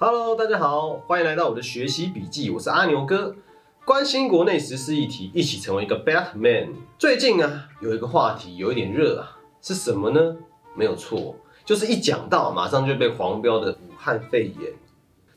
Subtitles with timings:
[0.00, 3.34] Hello，大家好，欢迎来到我的学习笔记，我是阿牛哥。
[3.84, 6.68] 关心国内时事议题，一起成为一个 Batman。
[6.96, 10.36] 最近啊，有一个话题有一点热啊，是什么呢？
[10.76, 11.34] 没有错，
[11.64, 14.72] 就是一讲到马上就被黄标的武汉肺炎。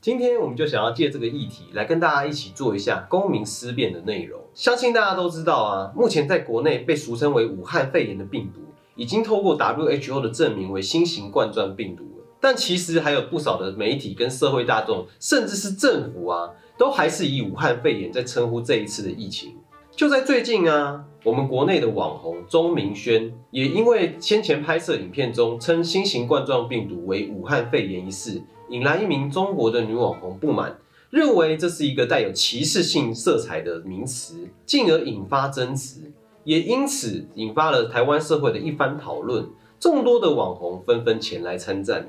[0.00, 4.40] 今天我们就想要借这个议题来跟大家一起做一下公民思辨的内容。
[4.54, 8.62] 相信大家都知道啊，目前在国内被俗称为武汉肺炎的病毒，
[8.96, 12.06] 已经透过 WHO 的证明为新型冠状病毒。
[12.40, 16.50] 但其实还有不少的媒体跟社会大众，甚至是政府啊。
[16.78, 19.56] 都还是以武汉肺炎在称呼这一次的疫情。
[19.90, 30.78] 就在最近啊，我们国内的网红钟明轩也因为先前拍摄影片中称新型冠状病毒为武汉肺炎一事，引来一名中国的女网红不满，
[31.10, 36.12] 认为这是一个带有歧视性色彩的名词，进而引发争执，
[36.44, 39.48] 也因此引发了台湾社会的一番讨论。
[39.80, 42.08] 众多的网红纷纷前来参战。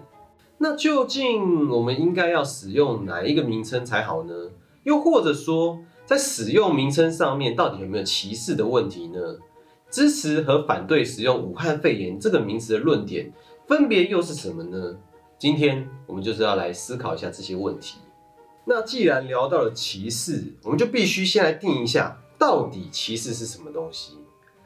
[0.62, 4.34] 那究竟我们应该要使用哪一个名称才好呢？
[4.84, 9.38] 又或者说，在使用名称上面到底有没有歧视的问题呢？
[9.90, 13.32] 支持和反对使用“武汉肺炎”这个名词的论点，
[13.68, 14.98] 分别又是什么呢？
[15.38, 17.98] 今天我们就是要来思考一下这些问题。
[18.66, 24.18] 那既然聊到了歧视，我们就必须先来定一下，到底歧视是什么东西？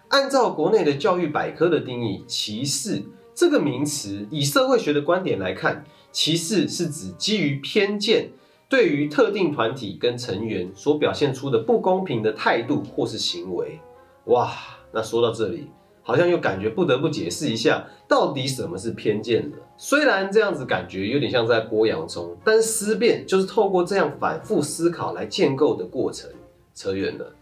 [0.10, 3.04] 按照国内的教育百科的定义，歧视。
[3.36, 8.30] 这个名词以社会学的观点来看，歧视是指基于偏见，
[8.70, 13.80] 对于特定团体跟成员所表现出的不公平的态度或是行为。
[14.26, 14.52] 哇，
[14.92, 15.68] 那说到这里，
[16.04, 19.58] 好像又感觉不得不解释一下，到底什么是偏见了。
[19.78, 26.30] 虽然这样子感觉有点像在剥洋葱，但思辨就是透过这样反复思考来建构的过程。
[26.76, 27.36] 扯远了，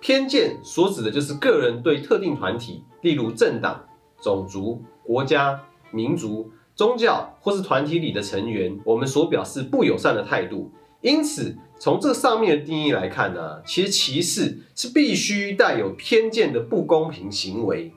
[0.00, 3.82] 偏见所指的就是个人对特定团体，例如政党、
[4.20, 4.82] 种族。
[5.10, 10.70] 国家、民族、宗教或是团体里的成员，我们所表示不友善的态度。
[11.00, 17.90] 因此，从这上面的定义来看呢，其实歧视是必须带有偏见的不公平行为。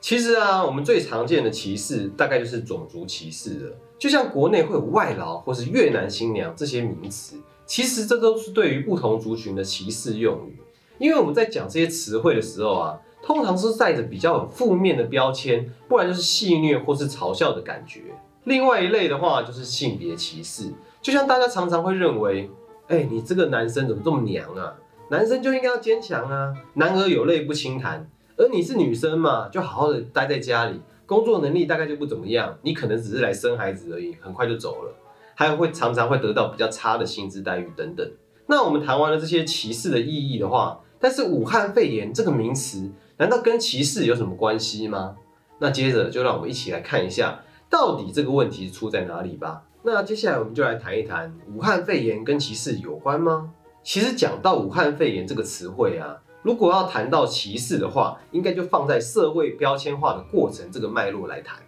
[0.00, 3.76] 其实啊，我们最常见的歧视大概就是种族歧视了。
[3.98, 7.36] 就像国内会有外劳或是越南新娘这些名词，
[7.66, 10.56] 其实这都是对于不同族群的歧视用语。
[10.98, 13.00] 因为我们在讲这些词汇的时候啊。
[13.30, 18.00] 通常是带着比较有负面的标签，不然就是戏谑或是嘲笑的感觉。
[18.42, 22.50] 另外一类的话就是性别歧视，就像大家常常会认为，
[22.88, 24.74] 哎，你这个男生怎么这么娘啊？
[25.10, 28.10] 男生就应该要坚强啊，男儿有泪不轻弹。
[28.36, 34.92] 而你是女生嘛，就好好的待在家里，工作能力大概就不怎么样，你可能只是来生孩子而已，很快就走了。
[35.36, 38.04] 还有会常常会得到比较差的薪资待遇等等。
[38.48, 42.90] 那我们谈完了这些歧视的意义的话，但是武汉肺炎这个名词。
[43.20, 45.14] 难道跟歧视有什么关系吗？
[45.58, 49.62] 那接着就让我们一起来看一下，到底这个问题出在哪里吧。
[49.82, 53.52] 那接下来我们就来谈一谈，武汉肺炎跟歧视有关吗？
[53.82, 61.58] 其实讲到武汉肺炎这个词汇啊，如果要谈到歧视的话，应该就放在社会标签化的过程这个脉络来谈。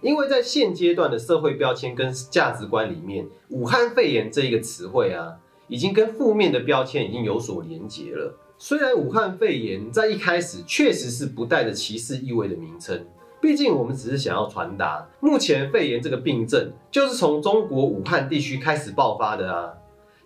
[0.00, 5.36] 因为在现阶段的社会标签跟价值观里面，武汉肺炎这一个词汇啊，
[5.68, 8.34] 已经跟负面的标签已经有所连结了。
[8.58, 13.04] 虽然武汉肺炎在一开始确实是不带着歧视意味的名称，
[13.38, 19.74] 毕竟我们只是想要传达，目前肺炎这个病症就是从中国武汉地区开始爆发的啊，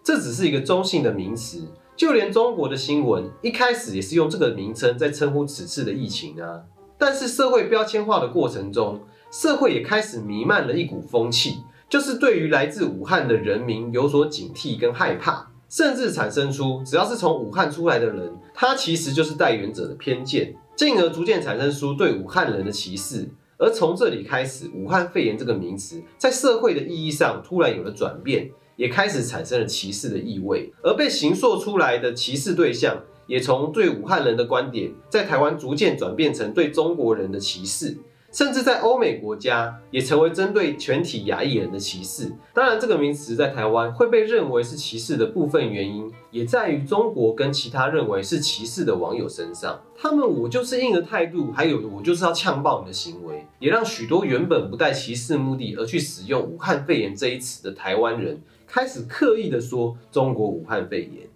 [0.04, 6.62] 这只是一个中性的名词，就连中国的新闻一开始也是用这个名称在称呼此次的疫情啊。
[6.96, 9.00] 但是社会标签化的过程中，
[9.32, 15.49] 社会也开始弥漫了一股风气，就是对于来自武汉的人民有所警惕跟害怕。
[15.70, 23.28] 甚至产生出，只要是从武汉出来的人，他其实就是带源者的偏见，进而逐渐产生出对武汉人的歧视。
[23.56, 30.72] 而从这里开始，武汉肺炎这个名词在社会的意义上突然有了转变，也开始产生了歧视的意味。
[30.82, 32.98] 而被形塑出来的歧视对象，
[33.28, 37.96] 也从对武汉人的观点，在台湾逐渐转变成对中国人的歧视。
[38.32, 42.32] 甚至在欧美国家也成为针对全体亚裔人的歧视。
[42.54, 49.80] 当然，这个名词在台湾会被认为是歧视的部分原因，也在于中国跟其他认为是歧视的网友身上。
[49.96, 61.28] 他们“我就是硬”的态度，还有“我就是要呛爆你”的行为，也让许多原本不带歧视目的而去使用“武汉肺炎”这一词的台湾人，开始刻意的说“中国武汉肺炎”。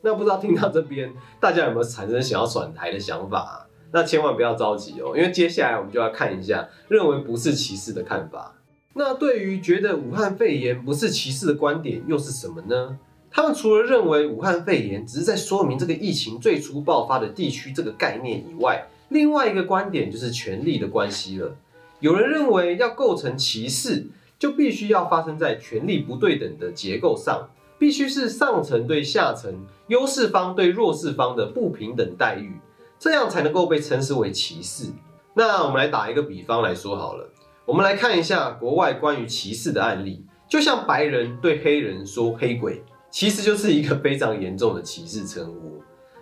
[0.00, 3.67] 那不知道听到这边，大家有没有产生想要转台的想法？
[3.92, 8.54] 那千万不要着急哦，因为接下来我们就要看一下认为不是歧视的看法。
[8.94, 12.98] 那对于觉得武汉肺炎不是歧视的观点又是什么呢？
[13.30, 21.54] 他们除了认为武汉肺炎只是在说明这个疫情最初爆发的地区这个概念以外，另外一个观点就是权力的关系了。
[22.00, 24.06] 有人认为要构成歧视，
[24.38, 27.48] 就必须要发生在权力不对等的结构上，
[27.78, 32.52] 必须是上层对下层、优势方对弱势方的不平等待遇，
[32.98, 34.86] 这样才能够被称之为歧视。
[35.34, 37.28] 那我们来打一个比方来说好了，
[37.64, 45.80] 我们来看一下国外关于歧视的案例，就像白人对黑人说黑鬼，其实就是一个非常严重的歧视称呼。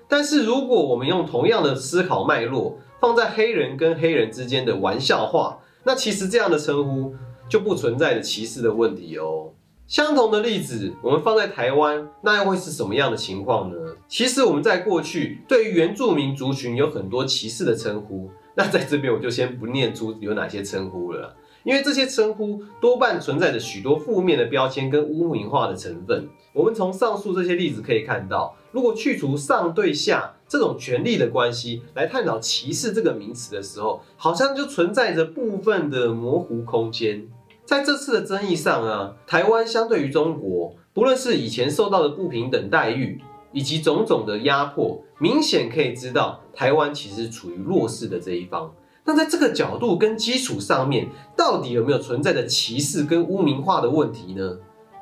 [0.09, 7.15] 但是如果我们用同样的思考脉络放在黑人跟黑人之间的玩笑话，那其实这样的称呼
[7.49, 9.51] 就不存在的歧视的问题哦。
[9.87, 13.77] 相同的例子，我们放在台湾，那又会是什么样的情况呢？
[14.09, 21.37] 其实我们在过去对于原住民族群有很多歧视的称呼， 那在这边我就先不念出有哪些称呼了。
[21.65, 26.29] 因为这些称呼多半存在着许多负面的标签跟污名化的成分。
[26.53, 37.27] 我们从上述这些例子可以看到，如果去除上对下这种权力的关系来探讨歧视这个名词的时候，好像就存在着部分的模糊空间。
[37.65, 43.21] 在这次的争议上啊，台湾相对于中国，不论是以前受到的不平等待遇，
[43.57, 48.71] 以及种种的压迫，明显可以知道，台湾其实处于弱势的这一方。
[49.03, 54.59] 那在这个角度跟基础上面，到底有没有存在的歧视跟污名化的问题呢？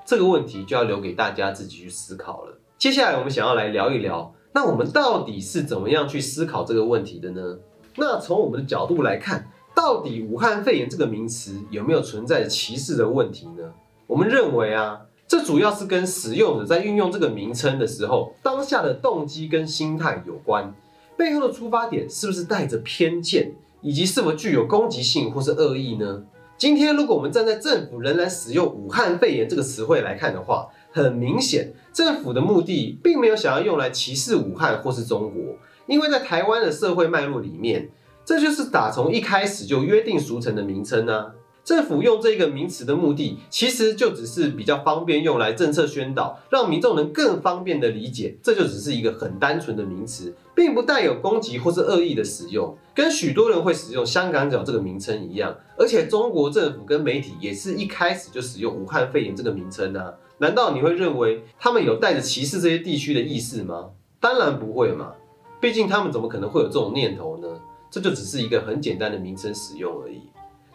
[0.06, 2.56] 这个问题就要留给大家自己去思考了。
[2.78, 7.58] 接下来我们想要来聊一聊，那我们到底是怎么样去思考这个问题的呢？
[7.96, 13.72] 那从我们的角度来看，到底武汉肺炎这个名词有没有存在歧视的问题呢？
[14.06, 20.74] 我们认为啊，这主要是跟使用者在运用这个名称的时候，当下的动机跟心态有关，
[21.16, 23.52] 背后的出发点是不是带着偏见？
[23.80, 26.24] 以及是否具有攻击性或是恶意呢？
[26.56, 35.56] 今天如果我们站在政府仍然使用“武汉肺炎”这个词汇来看的话，很明显，政府的目的并没有想要用来歧视武汉或是中国，
[35.86, 37.90] 因为在台湾的社会脉络里面，
[38.24, 41.32] 这就是打从一开始就约定俗成的名称呢。
[41.64, 48.36] 政府用这个名词的目的，其实就只是比较方便用来政策宣导，让民众能更方便的理解。
[48.42, 55.56] 这就只是一个很单纯的名词，并不带有攻击或是恶意的使用，跟许多人会使用“香港脚”这个名称一样。
[55.78, 60.12] 而且中国政府跟媒体也是一开始就使用“武汉肺炎”这个名称啊？
[60.36, 63.88] 难道你会认为他们有带着歧视这些地区的意思吗？
[64.20, 65.12] 当然不会嘛，
[65.62, 67.48] 毕竟他们怎么可能会有这种念头呢？
[67.90, 70.20] 这就只是一个很简单的名称使用而已。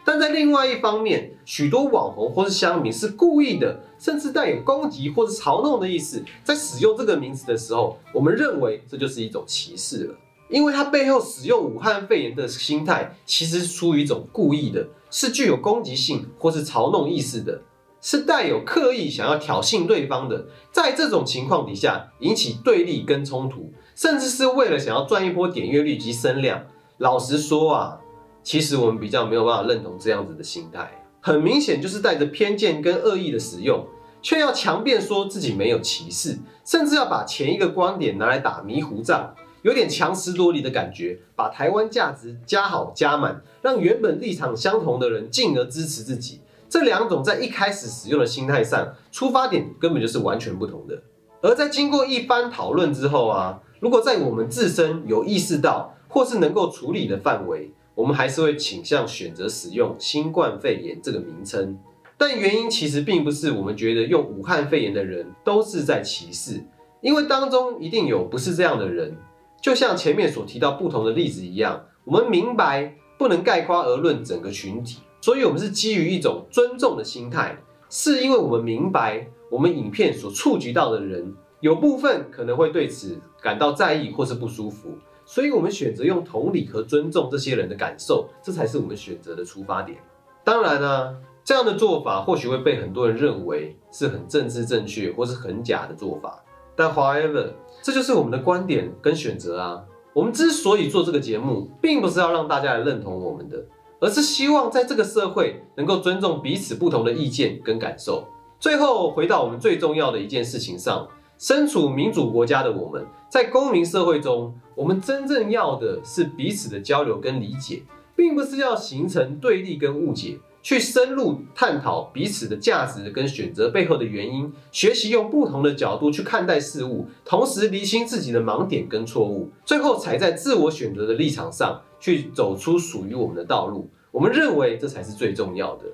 [0.09, 10.15] 但在另外一方面，许多网红或是乡民是故意的，甚至带有攻击或是嘲弄的意思，在使用这个名词的时候，我们认为这就是一种歧视了，
[10.49, 17.61] 因为它背后使用武汉肺炎的心态，其实是出于一种故意的，是具有攻击性或是嘲弄意思的，
[18.01, 26.63] 是带有刻意想要挑衅对方的，在这种情况底下引起对立跟冲突，甚至是为了想要赚一波点阅率及声量。
[26.97, 27.99] 老实说啊。
[28.43, 30.89] 其实我们比较没有办法认同这样子的心态，
[31.21, 33.85] 很明显就是带着偏见跟恶意的使用，
[34.21, 46.41] 却要强辩说自己没有歧视，甚至要把前一个观点拿来打迷糊仗，有点强词夺理的感觉，把台湾价值加好加满，让原本立场相同的人进而支持自己。
[46.69, 51.01] 这两种在一开始使用的心态上，出发点根本就是完全不同的。
[51.41, 61.77] 而在经过一番讨论之后啊，如果在我们自身有意识到或是能够处理的范围，我们还是会倾向选择使用“新冠肺炎”这个名称，
[62.17, 66.63] 但原因其实并不是我们觉得用武汉肺炎的人都是在歧视，
[67.01, 69.13] 因为当中一定有不是这样的人。
[69.61, 77.57] 就像前面所提到不同的例子一样，我们明白不能概括而论整个群体，所以我们是基于一种尊重的心态，
[77.89, 84.97] 是因为我们明白我们影片所触及到的人，有部分可能会对此感到在意或是不舒服。
[85.31, 89.95] 所以，我们选择用同理和尊重这些人的感受，这才是我们选择的出发点。
[90.43, 96.43] 当然呢，这样的做法或许会被很多人认为是很政治正确或是很假的做法。
[96.75, 97.51] 但 however，
[97.83, 99.83] 这就是我们的观点跟选择啊。
[100.13, 103.63] 我们之所以做这个节目，并不是要让大家来认同我们的，
[103.99, 108.27] 而是希望在这个社会能够尊重彼此不同的意见跟感受。
[108.59, 111.07] 最后，回到我们最重要的一件事情上。
[111.39, 117.81] 身处民主国家的我们，在公民社会中，我们真正要的是彼此的交流跟理解，
[118.13, 133.89] 并不是要形成对立跟误解，去深入探讨彼此的价值跟选择背后的原因，学习用不同的角度去看待事物，同时厘清自己的盲点跟错误，最后才在自我选择的立场上去走出属于我们的道路。
[134.11, 135.85] 我们认为这才是最重要的。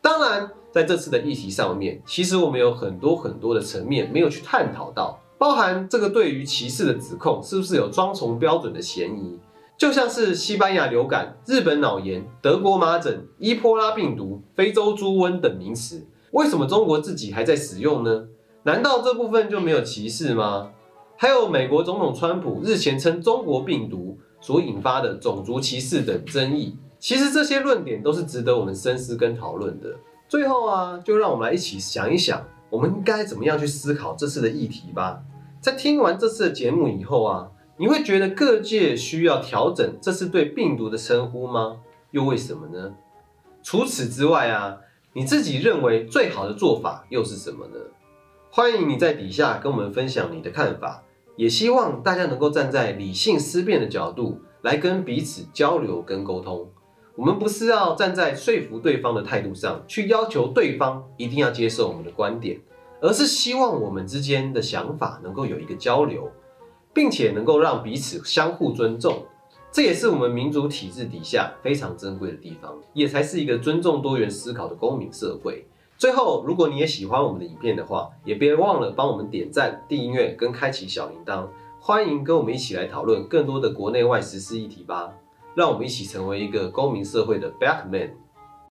[0.00, 0.50] 当然。
[0.72, 9.36] 在这次的议题上面，其实我们有很多很多的层面没有去探讨到，包含这个对于歧视的指控是不是有双重标准的嫌疑？
[9.76, 18.28] 就像是西班牙流感、日本脑炎、德国麻疹、伊波拉病毒、非洲猪瘟等名词，为什么中国自己还在使用呢？
[18.62, 20.70] 难道这部分就没有歧视吗？
[21.16, 29.96] 还有美国总统川普日前称中国病毒所引发的种族歧视等争议，其实这些论点都是值得我们深思跟讨论的。
[30.28, 35.22] 最后啊，就让我们来一起想一想，我们应该怎么样去思考这次的议题吧。
[35.60, 41.78] 在听完这次的节目以后啊，你会觉得各界需要调整这次对病毒的称呼吗？
[42.10, 42.94] 又为什么呢？
[43.62, 44.76] 除此之外啊，
[45.14, 47.80] 你自己认为最好的做法又是什么呢？
[48.50, 51.02] 欢迎你在底下跟我们分享你的看法，
[51.36, 56.68] 也希望大家能够站在理性思辨的角度来跟彼此交流跟沟通。
[57.20, 62.58] 我们不是要站在说服对方的态度上去要求对方一定要接受我们的观点，
[62.98, 66.30] 而是希望我们之间的想法能够有一个交流，
[66.94, 69.22] 并且能够让彼此相互尊重。
[69.70, 75.66] 这也是我们民主体制底下非常珍贵的地方，也才是一个尊重多元思考的公民社会。
[75.98, 81.46] 最后，如果你也喜欢我们的影片的话，也别忘了帮我们点赞、订阅跟开启小铃铛。
[81.82, 85.12] 欢迎跟我们一起来讨论更多的国内外实施议题吧，
[85.54, 88.12] 让我们一起成为一个公民社会的 Batman。